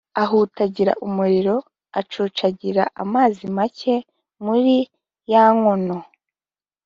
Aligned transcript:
ahutagira 0.23 0.93
umuriro, 1.07 1.55
acucagira 1.99 2.83
amazi 3.03 3.43
make 3.57 3.95
muri 4.45 4.75
ya 5.31 5.43
nkono. 5.55 5.97